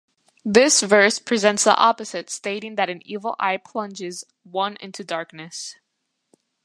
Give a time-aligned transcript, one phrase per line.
[0.43, 5.75] This verse presents the opposite stating that an evil eye plunges one into darkness.